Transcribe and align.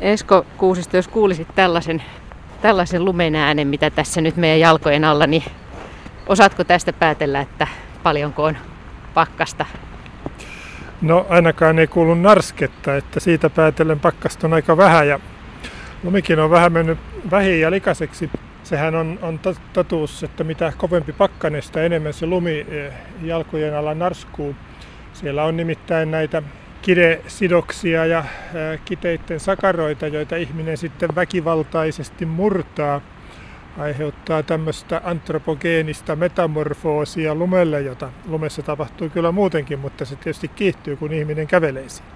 Esko 0.00 0.46
Kuusisto, 0.56 0.96
jos 0.96 1.08
kuulisit 1.08 1.48
tällaisen, 1.54 2.02
tällaisen 2.62 3.04
lumen 3.04 3.34
äänen, 3.34 3.68
mitä 3.68 3.90
tässä 3.90 4.20
nyt 4.20 4.36
meidän 4.36 4.60
jalkojen 4.60 5.04
alla, 5.04 5.26
niin 5.26 5.42
osaatko 6.26 6.64
tästä 6.64 6.92
päätellä, 6.92 7.40
että 7.40 7.66
paljonko 8.02 8.44
on 8.44 8.56
pakkasta? 9.14 9.66
No 11.02 11.26
ainakaan 11.28 11.78
ei 11.78 11.86
kuulu 11.86 12.14
narsketta, 12.14 12.96
että 12.96 13.20
siitä 13.20 13.50
päätellen 13.50 14.00
pakkasta 14.00 14.46
on 14.46 14.52
aika 14.52 14.76
vähän 14.76 15.08
ja 15.08 15.20
lumikin 16.02 16.38
on 16.38 16.50
vähän 16.50 16.72
mennyt 16.72 16.98
vähin 17.30 17.60
ja 17.60 17.70
likaiseksi. 17.70 18.30
Sehän 18.62 18.94
on, 18.94 19.18
on 19.22 19.40
totuus, 19.72 20.22
että 20.22 20.44
mitä 20.44 20.72
kovempi 20.76 21.12
pakkanen, 21.12 21.62
sitä 21.62 21.82
enemmän 21.82 22.12
se 22.12 22.26
lumi 22.26 22.66
eh, 22.68 22.92
jalkojen 23.22 23.76
alla 23.76 23.94
narskuu. 23.94 24.56
Siellä 25.12 25.44
on 25.44 25.56
nimittäin 25.56 26.10
näitä 26.10 26.42
kidesidoksia 26.82 28.06
ja 28.06 28.24
kiteiden 28.84 29.40
sakaroita, 29.40 30.06
joita 30.06 30.36
ihminen 30.36 30.76
sitten 30.76 31.14
väkivaltaisesti 31.14 32.26
murtaa, 32.26 33.00
aiheuttaa 33.78 34.42
tämmöistä 34.42 35.00
antropogeenista 35.04 36.16
metamorfoosia 36.16 37.34
lumelle, 37.34 37.80
jota 37.80 38.10
lumessa 38.28 38.62
tapahtuu 38.62 39.08
kyllä 39.08 39.32
muutenkin, 39.32 39.78
mutta 39.78 40.04
se 40.04 40.16
tietysti 40.16 40.48
kiihtyy, 40.48 40.96
kun 40.96 41.12
ihminen 41.12 41.46
kävelee 41.46 41.88
siinä. 41.88 42.10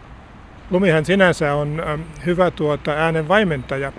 Lumihan 0.71 1.05
sinänsä 1.05 1.55
on 1.55 1.83
hyvä 2.27 2.51
tuota 2.51 2.91
äänen 2.91 3.29
vaimentaja. 3.29 3.93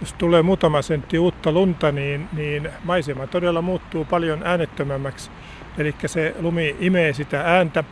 Jos 0.00 0.12
tulee 0.12 0.42
muutama 0.42 0.82
sentti 0.82 1.18
uutta 1.18 1.52
lunta, 1.52 1.92
niin, 1.92 2.28
niin 2.32 2.68
maisema 2.84 3.26
todella 3.26 3.62
muuttuu 3.62 4.04
paljon 4.04 4.42
äänettömämmäksi. 4.44 5.30
Eli 5.78 5.94
se 6.06 6.34
lumi 6.40 6.76
imee 6.80 7.12
sitä 7.12 7.40
ääntä 7.40 7.84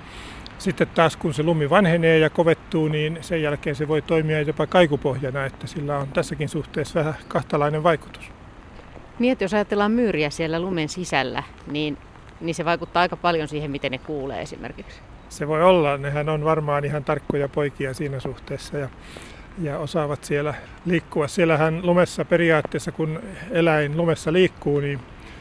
sitten 0.61 0.87
taas 0.87 1.17
kun 1.17 1.35
se 1.35 1.43
lumi 1.43 1.71
vanhenee 1.71 2.19
ja 2.19 2.31
kovettuu, 2.31 2.89
niin 2.89 3.19
sen 3.21 3.43
jälkeen 3.43 3.77
se 3.77 3.89
voi 3.89 4.03
toimia 4.03 4.43
jopa 4.43 4.67
kaikupohjana, 4.67 5.45
että 5.45 5.67
sillä 5.67 5.99
on 5.99 6.09
tässäkin 6.09 6.49
suhteessa 6.49 6.99
vähän 7.01 7.15
kahtalainen 7.29 7.83
vaikutus. 7.83 8.31
Niin, 9.19 9.33
että 9.33 9.45
jos 9.45 9.55
ajatellaan 9.55 9.93
myyriä 9.93 10.31
siellä 10.31 10.61
lumen 10.61 10.89
sisällä, 10.89 11.43
niin, 11.67 11.99
niin 12.41 12.55
se 12.55 12.65
vaikuttaa 12.65 13.01
aika 13.01 13.17
paljon 13.17 13.49
siihen, 13.49 13.71
miten 13.71 13.93
ne 13.93 13.99
kuulee 13.99 14.43
esimerkiksi. 14.43 15.01
Se 15.29 15.49
voi 15.49 15.63
olla. 15.63 15.97
Nehän 15.97 16.29
on 16.29 16.45
varmaan 16.45 16.85
ihan 16.85 17.05
tarkkoja 17.05 17.49
poikia 17.49 17.95
siinä 17.95 18.21
suhteessa 18.21 18.79
ja, 18.79 18.89
ja 19.63 19.79
osaavat 19.79 20.25
siellä 20.25 20.55
liikkua. 20.87 21.29
Siellähän 21.29 21.87
lumessa 21.87 22.25
periaatteessa, 22.25 22.93
kun 22.93 23.21
eläin 23.51 23.97
lumessa 23.97 24.33
liikkuu, 24.33 24.81
niin 24.81 25.01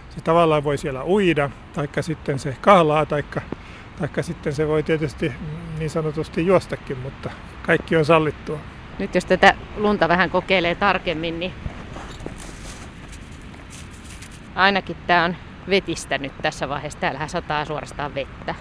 se 0.09 0.21
tavallaan 0.21 0.63
voi 0.63 0.77
siellä 0.77 1.03
uida, 1.05 1.49
taikka 1.73 2.01
sitten 2.01 2.39
se 2.39 2.55
kahlaa, 2.61 3.05
taikka 3.05 3.41
Taikka 3.99 4.23
sitten 4.23 4.53
se 4.53 4.67
voi 4.67 4.83
tietysti 4.83 5.31
niin 5.79 5.89
sanotusti 5.89 6.47
juostakin, 6.47 6.97
mutta 6.97 7.29
kaikki 7.65 7.95
on 7.95 8.05
sallittua. 8.05 8.59
Nyt 8.99 9.15
jos 9.15 9.25
tätä 9.25 9.53
lunta 9.77 10.07
vähän 10.07 10.29
kokeilee 10.29 10.75
tarkemmin, 10.75 11.39
niin 11.39 11.53
ainakin 14.55 14.95
tämä 15.07 15.23
on 15.23 15.35
vetistä 15.69 16.17
nyt 16.17 16.31
tässä 16.41 16.69
vaiheessa. 16.69 16.99
Täällähän 16.99 17.29
sataa 17.29 17.65
suorastaan 17.65 18.15
vettä. 18.15 18.55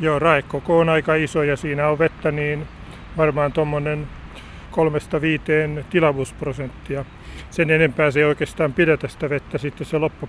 Joo, 0.00 0.18
raekoko 0.18 0.78
on 0.78 0.88
aika 0.88 1.14
iso 1.14 1.42
ja 1.42 1.56
siinä 1.56 1.88
on 1.88 1.98
vettä 1.98 2.32
niin 2.32 2.68
varmaan 3.16 3.52
tuommoinen 3.52 4.06
kolmesta 4.70 5.20
viiteen 5.20 5.84
tilavuusprosenttia. 5.90 7.04
Sen 7.50 7.70
enempää 7.70 8.10
se 8.10 8.20
ei 8.20 8.24
oikeastaan 8.24 8.72
pidetä 8.72 9.08
sitä 9.08 9.30
vettä, 9.30 9.58
sitten 9.58 9.86
se 9.86 9.98
loppu 9.98 10.28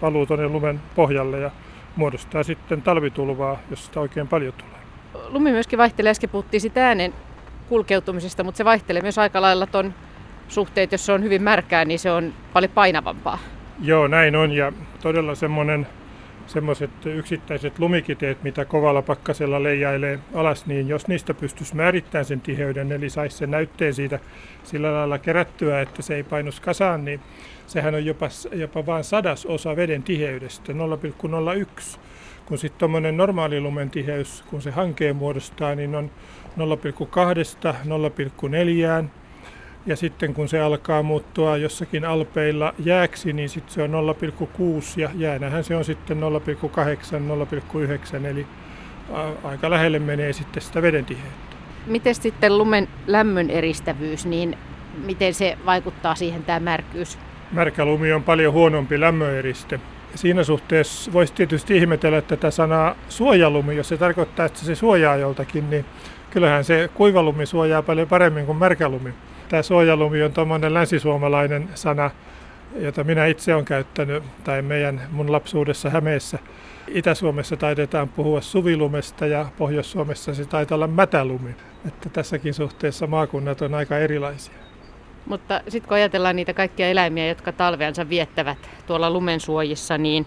paluu 0.00 0.26
tuonne 0.26 0.48
lumen 0.48 0.80
pohjalle 0.94 1.40
ja 1.40 1.50
muodostaa 1.98 2.42
sitten 2.42 2.82
talvitulvaa, 2.82 3.58
jos 3.70 3.86
sitä 3.86 4.00
oikein 4.00 4.28
paljon 4.28 4.52
tulee. 4.52 4.78
Lumi 5.28 5.50
myöskin 5.50 5.78
vaihtelee, 5.78 6.10
äsken 6.10 6.30
puhuttiin 6.30 6.60
sitä 6.60 6.86
äänen 6.86 7.14
kulkeutumisesta, 7.68 8.44
mutta 8.44 8.58
se 8.58 8.64
vaihtelee 8.64 9.02
myös 9.02 9.18
aika 9.18 9.40
lailla 9.40 9.66
ton 9.66 9.94
suhteet, 10.48 10.92
jos 10.92 11.06
se 11.06 11.12
on 11.12 11.22
hyvin 11.22 11.42
märkää, 11.42 11.84
niin 11.84 11.98
se 11.98 12.12
on 12.12 12.34
paljon 12.52 12.72
painavampaa. 12.72 13.38
Joo, 13.80 14.08
näin 14.08 14.36
on 14.36 14.52
ja 14.52 14.72
todella 15.02 15.34
semmoinen 15.34 15.86
semmoiset 16.48 17.06
yksittäiset 17.06 17.78
lumikiteet, 17.78 18.42
mitä 18.42 18.64
kovalla 18.64 19.02
pakkasella 19.02 19.62
leijailee 19.62 20.18
alas, 20.34 20.66
niin 20.66 20.88
jos 20.88 21.08
niistä 21.08 21.34
pystyisi 21.34 21.76
määrittämään 21.76 22.24
sen 22.24 22.40
tiheyden, 22.40 22.92
eli 22.92 23.10
saisi 23.10 23.36
sen 23.36 23.50
näytteen 23.50 23.94
siitä 23.94 24.18
sillä 24.64 24.94
lailla 24.94 25.18
kerättyä, 25.18 25.80
että 25.80 26.02
se 26.02 26.14
ei 26.14 26.22
painus 26.22 26.60
kasaan, 26.60 27.04
niin 27.04 27.20
sehän 27.66 27.94
on 27.94 28.04
jopa, 28.04 28.28
jopa 28.52 28.86
vain 28.86 29.04
sadas 29.04 29.46
osa 29.46 29.76
veden 29.76 30.02
tiheydestä, 30.02 30.72
0,01. 30.72 31.98
Kun 32.46 32.58
sitten 32.58 32.78
tuommoinen 32.78 33.16
normaali 33.16 33.60
lumen 33.60 33.90
tiheys, 33.90 34.44
kun 34.50 34.62
se 34.62 34.70
hankeen 34.70 35.16
muodostaa, 35.16 35.74
niin 35.74 35.94
on 35.94 36.10
0,2, 36.56 36.64
0,4, 39.02 39.08
ja 39.86 39.96
sitten 39.96 40.34
kun 40.34 40.48
se 40.48 40.60
alkaa 40.60 41.02
muuttua 41.02 41.56
jossakin 41.56 42.04
alpeilla 42.04 42.74
jääksi, 42.78 43.32
niin 43.32 43.48
sitten 43.48 43.74
se 43.74 43.82
on 43.82 43.90
0,6 43.90 45.00
ja 45.00 45.10
jäänähän 45.14 45.64
se 45.64 45.76
on 45.76 45.84
sitten 45.84 46.20
0,8, 46.20 46.24
0,9, 48.18 48.26
eli 48.26 48.46
aika 49.44 49.70
lähelle 49.70 49.98
menee 49.98 50.32
sitten 50.32 50.62
sitä 50.62 50.82
veden 50.82 51.04
tiheyttä. 51.04 51.56
Miten 51.86 52.14
sitten 52.14 52.58
lumen 52.58 52.88
lämmön 53.06 53.50
eristävyys, 53.50 54.26
niin 54.26 54.58
miten 55.04 55.34
se 55.34 55.58
vaikuttaa 55.66 56.14
siihen 56.14 56.44
tämä 56.44 56.60
märkyys? 56.60 57.18
Märkä 57.52 57.84
lumi 57.84 58.12
on 58.12 58.22
paljon 58.22 58.52
huonompi 58.52 59.00
lämmöeriste. 59.00 59.80
Siinä 60.14 60.44
suhteessa 60.44 61.12
voisi 61.12 61.32
tietysti 61.32 61.76
ihmetellä 61.76 62.22
tätä 62.22 62.50
sanaa 62.50 62.94
suojalumi, 63.08 63.76
jos 63.76 63.88
se 63.88 63.96
tarkoittaa, 63.96 64.46
että 64.46 64.58
se 64.58 64.74
suojaa 64.74 65.16
joltakin, 65.16 65.70
niin 65.70 65.84
kyllähän 66.30 66.64
se 66.64 66.90
kuivalumi 66.94 67.46
suojaa 67.46 67.82
paljon 67.82 68.08
paremmin 68.08 68.46
kuin 68.46 68.58
märkälumi. 68.58 69.10
Tämä 69.48 69.62
suojalumi 69.62 70.22
on 70.22 70.32
tuommoinen 70.32 70.74
länsisuomalainen 70.74 71.68
sana, 71.74 72.10
jota 72.76 73.04
minä 73.04 73.26
itse 73.26 73.54
olen 73.54 73.64
käyttänyt, 73.64 74.22
tai 74.44 74.62
meidän 74.62 75.02
mun 75.10 75.32
lapsuudessa 75.32 75.90
Hämeessä. 75.90 76.38
Itä-Suomessa 76.88 77.56
taidetaan 77.56 78.08
puhua 78.08 78.40
suvilumesta 78.40 79.26
ja 79.26 79.46
Pohjois-Suomessa 79.58 80.34
se 80.34 80.44
taitaa 80.44 80.76
olla 80.76 80.86
mätälumi. 80.86 81.54
Että 81.86 82.08
tässäkin 82.08 82.54
suhteessa 82.54 83.06
maakunnat 83.06 83.62
on 83.62 83.74
aika 83.74 83.98
erilaisia. 83.98 84.54
Mutta 85.26 85.60
sitten 85.68 85.88
kun 85.88 85.94
ajatellaan 85.94 86.36
niitä 86.36 86.54
kaikkia 86.54 86.88
eläimiä, 86.88 87.28
jotka 87.28 87.52
talveansa 87.52 88.08
viettävät 88.08 88.70
tuolla 88.86 89.10
lumensuojissa, 89.10 89.98
niin, 89.98 90.26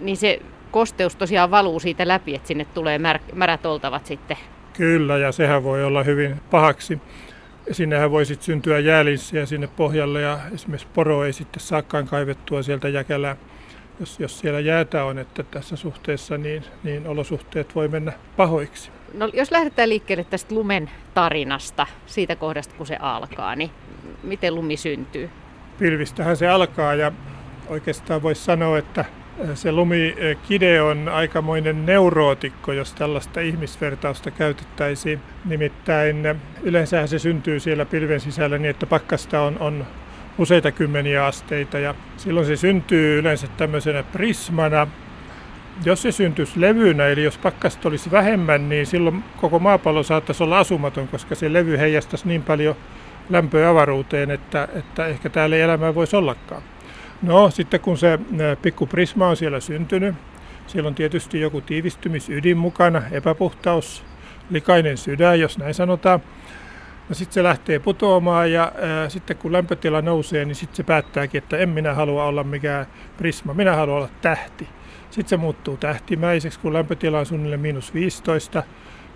niin 0.00 0.16
se 0.16 0.40
kosteus 0.70 1.16
tosiaan 1.16 1.50
valuu 1.50 1.80
siitä 1.80 2.08
läpi, 2.08 2.34
että 2.34 2.48
sinne 2.48 2.64
tulee 2.64 2.98
märät 3.34 3.66
oltavat 3.66 4.06
sitten. 4.06 4.36
Kyllä, 4.72 5.18
ja 5.18 5.32
sehän 5.32 5.64
voi 5.64 5.84
olla 5.84 6.02
hyvin 6.02 6.40
pahaksi. 6.50 7.00
Sinnehän 7.72 8.10
voi 8.10 8.26
sitten 8.26 8.44
syntyä 8.44 8.78
jäälinssiä 8.78 9.46
sinne 9.46 9.66
pohjalle 9.66 10.20
ja 10.20 10.38
esimerkiksi 10.54 10.88
poro 10.94 11.24
ei 11.24 11.32
sitten 11.32 11.60
saakaan 11.60 12.06
kaivettua 12.06 12.62
sieltä 12.62 12.88
jäkälää. 12.88 13.36
Jos, 14.00 14.20
jos 14.20 14.38
siellä 14.38 14.60
jäätä 14.60 15.04
on, 15.04 15.18
että 15.18 15.42
tässä 15.42 15.76
suhteessa, 15.76 16.38
niin, 16.38 16.64
niin 16.82 17.06
olosuhteet 17.06 17.74
voi 17.74 17.88
mennä 17.88 18.12
pahoiksi. 18.36 18.90
No, 19.14 19.30
jos 19.32 19.50
lähdetään 19.50 19.88
liikkeelle 19.88 20.24
tästä 20.24 20.54
lumen 20.54 20.90
tarinasta, 21.14 21.86
siitä 22.06 22.36
kohdasta 22.36 22.74
kun 22.74 22.86
se 22.86 22.96
alkaa, 23.00 23.56
niin 23.56 23.70
miten 24.22 24.54
lumi 24.54 24.76
syntyy? 24.76 25.30
Pilvistähän 25.78 26.36
se 26.36 26.48
alkaa 26.48 26.94
ja 26.94 27.12
oikeastaan 27.68 28.22
voisi 28.22 28.44
sanoa, 28.44 28.78
että 28.78 29.04
se 29.54 29.72
lumikide 29.72 30.82
on 30.82 31.08
aikamoinen 31.08 31.86
neurootikko, 31.86 32.72
jos 32.72 32.92
tällaista 32.92 33.40
ihmisvertausta 33.40 34.30
käytettäisiin. 34.30 35.20
Nimittäin 35.44 36.16
yleensä 36.62 37.06
se 37.06 37.18
syntyy 37.18 37.60
siellä 37.60 37.84
pilven 37.84 38.20
sisällä 38.20 38.58
niin, 38.58 38.70
että 38.70 38.86
pakkasta 38.86 39.40
on, 39.40 39.58
on 39.58 39.86
useita 40.38 40.72
kymmeniä 40.72 41.26
asteita 41.26 41.78
ja 41.78 41.94
silloin 42.16 42.46
se 42.46 42.56
syntyy 42.56 43.18
yleensä 43.18 43.46
tämmöisenä 43.56 44.02
prismana. 44.02 44.86
Jos 45.84 46.02
se 46.02 46.12
syntyisi 46.12 46.60
levynä, 46.60 47.06
eli 47.06 47.24
jos 47.24 47.38
pakkasta 47.38 47.88
olisi 47.88 48.10
vähemmän, 48.10 48.68
niin 48.68 48.86
silloin 48.86 49.24
koko 49.40 49.58
maapallo 49.58 50.02
saattaisi 50.02 50.42
olla 50.42 50.58
asumaton, 50.58 51.08
koska 51.08 51.34
se 51.34 51.52
levy 51.52 51.78
heijastaisi 51.78 52.28
niin 52.28 52.42
paljon 52.42 52.76
lämpöä 53.30 53.70
avaruuteen, 53.70 54.30
että, 54.30 54.68
että 54.74 55.06
ehkä 55.06 55.28
täällä 55.30 55.56
ei 55.56 55.62
elämää 55.62 55.94
voisi 55.94 56.16
ollakaan. 56.16 56.62
No 57.22 57.50
sitten 57.50 57.80
kun 57.80 57.98
se 57.98 58.18
pikku 58.62 58.86
prisma 58.86 59.28
on 59.28 59.36
siellä 59.36 59.60
syntynyt, 59.60 60.14
siellä 60.66 60.88
on 60.88 60.94
tietysti 60.94 61.40
joku 61.40 61.60
tiivistymisydin 61.60 62.56
mukana, 62.56 63.02
epäpuhtaus, 63.10 64.04
likainen 64.50 64.96
sydän, 64.96 65.40
jos 65.40 65.58
näin 65.58 65.74
sanotaan. 65.74 66.20
No 67.08 67.14
sitten 67.14 67.34
se 67.34 67.42
lähtee 67.42 67.78
putoamaan 67.78 68.52
ja 68.52 68.72
ää, 68.82 69.08
sitten 69.08 69.36
kun 69.36 69.52
lämpötila 69.52 70.02
nousee, 70.02 70.44
niin 70.44 70.54
sitten 70.54 70.76
se 70.76 70.82
päättääkin, 70.82 71.38
että 71.38 71.58
en 71.58 71.68
minä 71.68 71.94
halua 71.94 72.24
olla 72.24 72.44
mikään 72.44 72.86
prisma, 73.16 73.54
minä 73.54 73.76
haluan 73.76 73.96
olla 73.96 74.08
tähti. 74.22 74.68
Sitten 75.10 75.28
se 75.28 75.36
muuttuu 75.36 75.76
tähtimäiseksi, 75.76 76.60
kun 76.60 76.72
lämpötila 76.72 77.18
on 77.18 77.26
suunnilleen 77.26 77.60
miinus 77.60 77.94
15. 77.94 78.62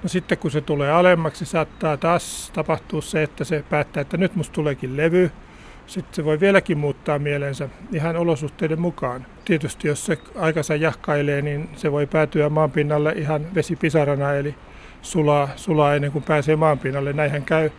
No 0.02 0.08
sitten 0.08 0.38
kun 0.38 0.50
se 0.50 0.60
tulee 0.60 0.92
alemmaksi, 0.92 1.44
saattaa 1.44 1.96
taas 1.96 2.50
tapahtua 2.54 3.02
se, 3.02 3.22
että 3.22 3.44
se 3.44 3.64
päättää, 3.70 4.00
että 4.00 4.16
nyt 4.16 4.36
musta 4.36 4.54
tuleekin 4.54 4.96
levy. 4.96 5.30
Sitten 5.86 6.14
se 6.14 6.24
voi 6.24 6.40
vieläkin 6.40 6.78
muuttaa 6.78 7.18
mielensä 7.18 7.68
ihan 7.92 8.16
olosuhteiden 8.16 8.80
mukaan. 8.80 9.26
Tietysti 9.44 9.88
jos 9.88 10.06
se 10.06 10.18
aikansa 10.34 10.76
jahkailee, 10.76 11.42
niin 11.42 11.68
se 11.76 11.92
voi 11.92 12.06
päätyä 12.06 12.48
maanpinnalle 12.48 13.12
ihan 13.12 13.54
vesipisarana, 13.54 14.34
eli 14.34 14.54
sulaa, 15.02 15.48
sulaa 15.56 15.94
ennen 15.94 16.12
kuin 16.12 16.24
pääsee 16.24 16.56
maanpinnalle. 16.56 17.12
Näinhän 17.12 17.44
käy 17.44 17.70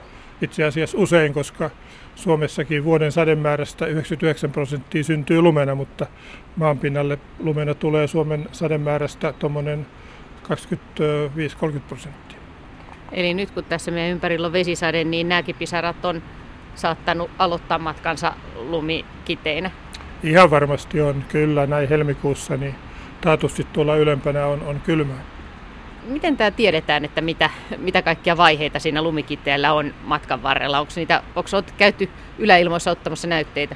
itse 0.41 0.63
asiassa 0.63 0.97
usein, 0.97 1.33
koska 1.33 1.69
Suomessakin 2.15 2.83
vuoden 2.83 3.11
sademäärästä 3.11 3.85
99 3.85 4.51
prosenttia 4.51 5.03
syntyy 5.03 5.41
lumena, 5.41 5.75
mutta 5.75 6.05
maanpinnalle 6.55 7.17
lumena 7.39 7.73
tulee 7.73 8.07
Suomen 8.07 8.47
sademäärästä 8.51 9.33
tuommoinen 9.33 9.87
25-30 10.43 11.79
prosenttia. 11.87 12.37
Eli 13.11 13.33
nyt 13.33 13.51
kun 13.51 13.63
tässä 13.63 13.91
meidän 13.91 14.11
ympärillä 14.11 14.47
on 14.47 14.53
vesisade, 14.53 15.03
niin 15.03 15.29
nämäkin 15.29 15.55
pisarat 15.55 16.05
on 16.05 16.23
saattanut 16.75 17.31
aloittaa 17.39 17.79
matkansa 17.79 18.33
lumikiteinä? 18.55 19.71
Ihan 20.23 20.51
varmasti 20.51 21.01
on, 21.01 21.23
kyllä. 21.27 21.67
Näin 21.67 21.89
helmikuussa 21.89 22.57
niin 22.57 22.75
taatusti 23.21 23.67
tuolla 23.73 23.95
ylempänä 23.95 24.45
on, 24.45 24.61
on 24.61 24.81
kylmää. 24.81 25.21
Miten 26.03 26.37
tämä 26.37 26.51
tiedetään, 26.51 27.05
että 27.05 27.21
mitä, 27.21 27.49
mitä 27.77 28.01
kaikkia 28.01 28.37
vaiheita 28.37 28.79
siinä 28.79 29.01
lumikitteellä 29.01 29.73
on 29.73 29.93
matkan 30.03 30.43
varrella? 30.43 30.79
Onko, 30.79 30.91
niitä, 30.95 31.23
onko 31.35 31.49
käyty 31.77 32.09
yläilmoissa 32.37 32.91
ottamassa 32.91 33.27
näytteitä? 33.27 33.75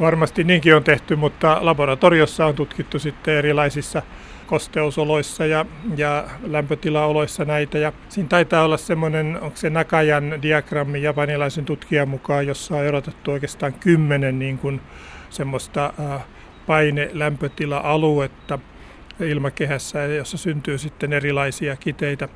Varmasti 0.00 0.44
niinkin 0.44 0.76
on 0.76 0.84
tehty, 0.84 1.16
mutta 1.16 1.58
laboratoriossa 1.60 2.46
on 2.46 2.54
tutkittu 2.54 2.98
sitten 2.98 3.34
erilaisissa 3.34 4.02
kosteusoloissa 4.46 5.46
ja, 5.46 5.66
ja 5.96 6.24
lämpötilaoloissa 6.46 7.44
näitä. 7.44 7.78
Ja 7.78 7.92
siinä 8.08 8.28
taitaa 8.28 8.64
olla 8.64 8.76
semmoinen, 8.76 9.38
onko 9.40 9.56
se 9.56 9.70
Nakajan 9.70 10.42
diagrammi 10.42 11.02
japanilaisen 11.02 11.64
tutkijan 11.64 12.08
mukaan, 12.08 12.46
jossa 12.46 12.76
on 12.76 12.84
erotettu 12.84 13.30
oikeastaan 13.30 13.72
kymmenen 13.72 14.38
niin 14.38 14.58
kuin 14.58 14.80
semmoista 15.30 15.92
paine-lämpötila-aluetta 16.66 18.58
ilmakehässä, 19.20 20.04
jossa 20.04 20.36
syntyy 20.36 20.78
sitten 20.78 21.12
erilaisia 21.12 21.76
kiteitä. 21.76 22.28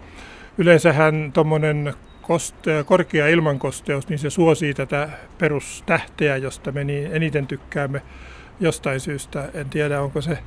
Yleensähän 0.59 1.31
tuommoinen 1.33 1.95
koste, 2.29 2.85
korkea 2.87 3.29
ilmankosteus, 3.29 4.09
niin 4.09 4.19
se 4.19 4.31
suosii 4.31 4.75
tätä 4.75 5.09
perustähteä, 5.39 6.37
josta 6.37 6.73
me 6.73 6.85
niin 6.85 7.13
eniten 7.13 7.47
tykkäämme 7.47 8.03
jostain 8.61 9.01
syystä. 9.01 9.49
En 9.55 9.71
tiedä, 9.71 10.03
onko 10.03 10.21
se 10.21 10.39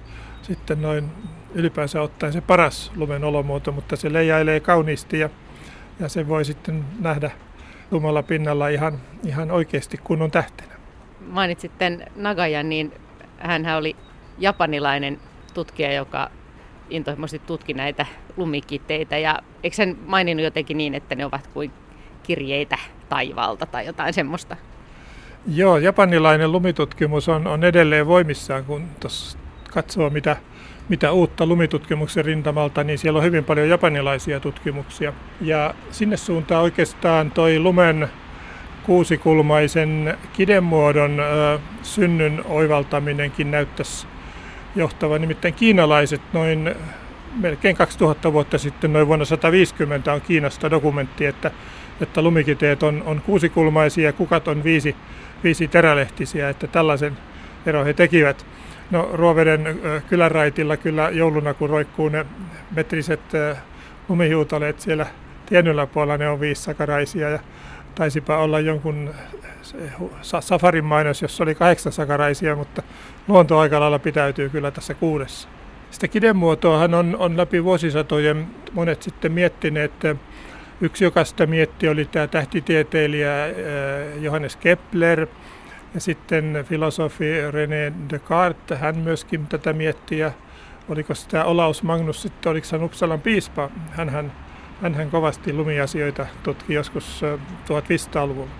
sitten 0.41 0.81
noin 0.81 1.09
ylipäänsä 1.53 2.01
ottaen 2.01 2.33
se 2.33 2.41
paras 2.41 2.91
lumen 2.95 3.23
olomuoto, 3.23 3.71
mutta 3.71 3.95
se 3.95 4.13
leijailee 4.13 4.59
kauniisti 4.59 5.19
ja, 5.19 5.29
ja 5.99 6.09
se 6.09 6.27
voi 6.27 6.45
sitten 6.45 6.85
nähdä 6.99 7.31
lumalla 7.91 8.23
pinnalla 8.23 8.67
ihan, 8.67 8.99
ihan 9.25 9.51
oikeasti 9.51 9.97
kunnon 9.97 10.31
tähtenä. 10.31 10.73
Mainitsit 11.27 11.77
tämän 11.77 12.05
Nagajan, 12.15 12.69
niin 12.69 12.93
hän 13.37 13.65
oli 13.77 13.95
japanilainen 14.37 15.19
tutkija, 15.53 15.93
joka 15.93 16.31
intohimoisesti 16.91 17.47
tutki 17.47 17.73
näitä 17.73 18.05
lumikitteitä. 18.37 19.17
Ja 19.17 19.39
eikö 19.63 19.75
sen 19.75 19.97
maininnut 20.05 20.43
jotenkin 20.43 20.77
niin, 20.77 20.93
että 20.93 21.15
ne 21.15 21.25
ovat 21.25 21.47
kuin 21.47 21.71
kirjeitä 22.23 22.77
taivaalta 23.09 23.65
tai 23.65 23.85
jotain 23.85 24.13
semmoista? 24.13 24.57
Joo, 25.47 25.77
japanilainen 25.77 26.51
lumitutkimus 26.51 27.29
on, 27.29 27.47
on 27.47 27.63
edelleen 27.63 28.07
voimissaan, 28.07 28.65
kun 28.65 28.87
katsoo 29.71 30.09
mitä, 30.09 30.37
mitä 30.89 31.11
uutta 31.11 31.45
lumitutkimuksen 31.45 32.25
rintamalta, 32.25 32.83
niin 32.83 32.97
siellä 32.97 33.17
on 33.17 33.23
hyvin 33.23 33.43
paljon 33.43 33.69
japanilaisia 33.69 34.39
tutkimuksia. 34.39 35.13
Ja 35.41 35.73
sinne 35.91 36.17
suuntaan 36.17 36.63
oikeastaan 36.63 37.31
toi 37.31 37.59
lumen 37.59 38.07
kuusikulmaisen 38.83 40.17
kidemuodon 40.33 41.19
ö, 41.19 41.59
synnyn 41.83 42.43
oivaltaminenkin 42.45 43.51
näyttäisi 43.51 44.07
johtava. 44.75 45.19
Nimittäin 45.19 45.53
kiinalaiset 45.53 46.21
noin 46.33 46.75
melkein 47.39 47.75
2000 47.75 48.33
vuotta 48.33 48.57
sitten, 48.57 48.93
noin 48.93 49.07
vuonna 49.07 49.25
150 49.25 50.13
on 50.13 50.21
Kiinasta 50.21 50.71
dokumentti, 50.71 51.25
että, 51.25 51.51
että 52.01 52.21
lumikiteet 52.21 52.83
on, 52.83 53.03
on 53.05 53.21
kuusikulmaisia 53.21 54.05
ja 54.05 54.13
kukat 54.13 54.47
on 54.47 54.63
viisi, 54.63 54.95
viisi 55.43 55.67
terälehtisiä, 55.67 56.49
että 56.49 56.67
tällaisen 56.67 57.17
ero 57.65 57.85
he 57.85 57.93
tekivät. 57.93 58.45
No 58.91 59.09
Ruoveden 59.13 59.79
kyläraitilla 60.09 60.77
kyllä 60.77 61.09
jouluna, 61.09 61.53
kun 61.53 61.69
roikkuu 61.69 62.09
ne 62.09 62.25
metriset 62.75 63.21
lumihuutaleet 64.09 64.79
siellä 64.79 65.05
tien 65.45 65.67
yläpuolella, 65.67 66.17
ne 66.17 66.29
on 66.29 66.39
viissakaraisia 66.39 67.29
ja 67.29 67.39
taisipa 67.95 68.37
olla 68.37 68.59
jonkun 68.59 69.13
safarin 70.41 70.85
mainos, 70.85 71.21
jossa 71.21 71.43
oli 71.43 71.55
kahdeksan 71.55 71.91
sakaraisia, 71.91 72.55
mutta 72.55 72.83
luonto 73.27 73.59
aika 73.59 73.79
lailla 73.79 73.99
pitäytyy 73.99 74.49
kyllä 74.49 74.71
tässä 74.71 74.93
kuudessa. 74.93 75.47
Sitä 75.91 76.07
kidemuotoahan 76.07 76.93
on, 76.93 77.15
on 77.19 77.37
läpi 77.37 77.63
vuosisatojen 77.63 78.47
monet 78.73 79.03
sitten 79.03 79.31
miettineet. 79.31 79.91
Yksi, 80.81 81.03
joka 81.03 81.23
sitä 81.23 81.45
mietti, 81.45 81.89
oli 81.89 82.05
tämä 82.05 82.27
tähtitieteilijä 82.27 83.33
Johannes 84.21 84.55
Kepler– 84.55 85.27
ja 85.93 85.99
sitten 85.99 86.65
filosofi 86.69 87.25
René 87.51 88.09
Descartes, 88.09 88.79
hän 88.79 88.97
myöskin 88.97 89.47
tätä 89.47 89.73
mietti 89.73 90.17
ja 90.17 90.31
oliko 90.89 91.15
sitä 91.15 91.45
Olaus 91.45 91.83
Magnus 91.83 92.21
sitten, 92.21 92.49
oliko 92.49 92.67
hän 92.71 92.83
Uppsalan 92.83 93.21
piispa, 93.21 93.69
hän, 93.91 94.31
hän 94.81 95.11
kovasti 95.11 95.53
lumiasioita 95.53 96.25
tutki 96.43 96.73
joskus 96.73 97.21
1500-luvulla. 97.67 98.51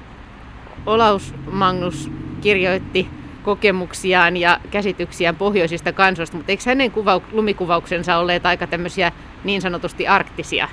Olaus 0.86 1.34
Magnus 1.52 2.12
kirjoitti 2.42 3.08
kokemuksiaan 3.44 4.38
ja 4.38 4.60
käsityksiään 4.72 5.36
pohjoisista 5.36 5.94
kansoista, 5.94 6.38
mutta 6.38 6.52
eikö 6.52 6.64
hänen 6.66 6.92
kuvau- 6.92 7.24
lumikuvauksensa 7.32 8.18
olleet 8.18 8.46
aika 8.46 8.68
tämmöisiä 8.68 9.12
niin 9.44 9.62
sanotusti 9.62 10.08
arktisia? 10.08 10.68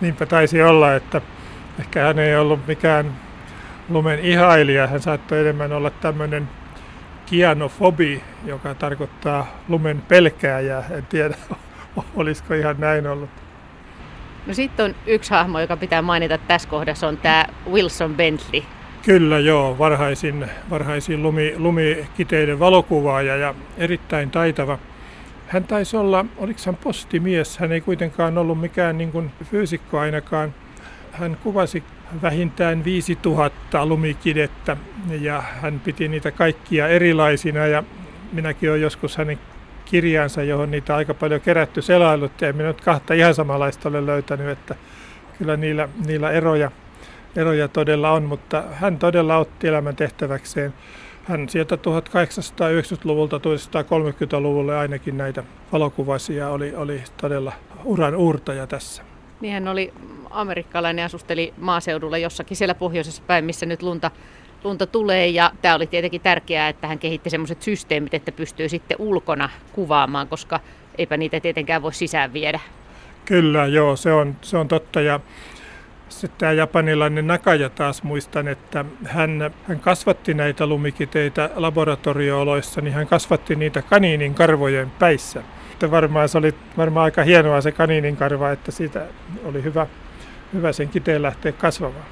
Niinpä 0.00 0.26
taisi 0.26 0.62
olla, 0.62 0.94
että 0.94 1.20
ehkä 1.78 2.02
hän 2.02 2.18
ei 2.18 2.36
ollut 2.36 2.66
mikään 2.66 3.16
lumen 3.88 4.18
ihailija. 4.18 4.86
Hän 4.86 5.00
saattoi 5.00 5.40
enemmän 5.40 5.72
olla 5.72 5.90
tämmöinen 5.90 6.48
kianofobi, 7.26 8.22
joka 8.44 8.74
tarkoittaa 8.74 9.46
lumen 9.68 10.02
pelkääjää. 10.08 10.84
En 10.90 11.06
tiedä, 11.06 11.34
olisiko 12.16 12.54
ihan 12.54 12.76
näin 12.78 13.06
ollut. 13.06 13.41
No 14.46 14.54
sitten 14.54 14.84
on 14.84 14.94
yksi 15.06 15.30
hahmo, 15.30 15.60
joka 15.60 15.76
pitää 15.76 16.02
mainita 16.02 16.38
tässä 16.38 16.68
kohdassa, 16.68 17.08
on 17.08 17.16
tämä 17.16 17.44
Wilson 17.70 18.14
Bentley. 18.14 18.62
Kyllä 19.02 19.38
joo, 19.38 19.78
varhaisin, 19.78 20.46
varhaisin 20.70 21.22
lumi, 21.22 21.54
lumikiteiden 21.56 22.58
valokuvaaja 22.58 23.36
ja 23.36 23.54
erittäin 23.78 24.30
taitava. 24.30 24.78
Hän 25.46 25.64
taisi 25.64 25.96
olla, 25.96 26.24
oliko 26.36 26.60
hän 26.66 26.76
postimies, 26.76 27.58
hän 27.58 27.72
ei 27.72 27.80
kuitenkaan 27.80 28.38
ollut 28.38 28.60
mikään 28.60 28.98
niin 28.98 29.12
kuin 29.12 29.30
fyysikko 29.44 29.98
ainakaan. 29.98 30.54
Hän 31.12 31.36
kuvasi 31.42 31.84
vähintään 32.22 32.84
5000 32.84 33.86
lumikidettä 33.86 34.76
ja 35.20 35.42
hän 35.60 35.80
piti 35.80 36.08
niitä 36.08 36.30
kaikkia 36.30 36.88
erilaisina 36.88 37.66
ja 37.66 37.82
minäkin 38.32 38.70
olen 38.70 38.80
joskus 38.80 39.16
hänen 39.16 39.38
kirjaansa, 39.92 40.42
johon 40.42 40.70
niitä 40.70 40.96
aika 40.96 41.14
paljon 41.14 41.40
kerätty 41.40 41.82
selailut 41.82 42.40
ja 42.40 42.52
minä 42.52 42.68
nyt 42.68 42.80
kahta 42.80 43.14
ihan 43.14 43.34
samanlaista 43.34 43.88
olen 43.88 44.06
löytänyt, 44.06 44.48
että 44.48 44.74
kyllä 45.38 45.56
niillä, 45.56 45.88
niillä 46.06 46.30
eroja, 46.30 46.70
eroja 47.36 47.68
todella 47.68 48.10
on, 48.10 48.22
mutta 48.22 48.62
hän 48.72 48.98
todella 48.98 49.36
otti 49.36 49.68
elämän 49.68 49.96
tehtäväkseen. 49.96 50.74
Hän 51.24 51.48
sieltä 51.48 51.74
1890-luvulta 51.74 53.38
1930-luvulle 53.38 54.76
ainakin 54.76 55.18
näitä 55.18 55.44
valokuvasia 55.72 56.48
oli, 56.48 56.74
oli 56.74 57.02
todella 57.16 57.52
uran 57.84 58.14
uurtaja 58.14 58.66
tässä. 58.66 59.02
Niin 59.40 59.54
hän 59.54 59.68
oli 59.68 59.92
amerikkalainen, 60.30 61.04
asusteli 61.04 61.54
maaseudulla 61.58 62.18
jossakin 62.18 62.56
siellä 62.56 62.74
pohjoisessa 62.74 63.22
päin, 63.26 63.44
missä 63.44 63.66
nyt 63.66 63.82
lunta, 63.82 64.10
lunta 64.64 64.86
tulee. 64.86 65.26
Ja 65.26 65.50
tämä 65.62 65.74
oli 65.74 65.86
tietenkin 65.86 66.20
tärkeää, 66.20 66.68
että 66.68 66.86
hän 66.86 66.98
kehitti 66.98 67.30
sellaiset 67.30 67.62
systeemit, 67.62 68.14
että 68.14 68.32
pystyy 68.32 68.68
sitten 68.68 68.96
ulkona 69.00 69.50
kuvaamaan, 69.72 70.28
koska 70.28 70.60
eipä 70.98 71.16
niitä 71.16 71.40
tietenkään 71.40 71.82
voi 71.82 71.94
sisään 71.94 72.32
viedä. 72.32 72.60
Kyllä, 73.24 73.66
joo, 73.66 73.96
se 73.96 74.12
on, 74.12 74.36
se 74.42 74.56
on 74.56 74.68
totta. 74.68 75.00
Ja 75.00 75.20
sitten 76.08 76.38
tämä 76.38 76.52
japanilainen 76.52 77.26
Nakaja 77.26 77.70
taas 77.70 78.02
muistan, 78.02 78.48
että 78.48 78.84
hän, 79.04 79.50
hän 79.64 79.80
kasvatti 79.80 80.34
näitä 80.34 80.66
lumikiteitä 80.66 81.50
laboratoriooloissa, 81.54 82.80
niin 82.80 82.94
hän 82.94 83.06
kasvatti 83.06 83.56
niitä 83.56 83.82
kaniinin 83.82 84.34
karvojen 84.34 84.90
päissä 84.90 85.42
sitten 85.82 85.90
varmaan 85.90 86.28
se 86.28 86.38
oli 86.38 86.54
varmaan 86.76 87.04
aika 87.04 87.22
hienoa 87.22 87.60
se 87.60 87.72
kaniinin 87.72 88.16
karva, 88.16 88.50
että 88.50 88.70
siitä 88.70 89.06
oli 89.44 89.62
hyvä, 89.62 89.86
hyvä 90.52 90.72
sen 90.72 90.88
kiteen 90.88 91.22
lähteä 91.22 91.52
kasvamaan. 91.52 92.04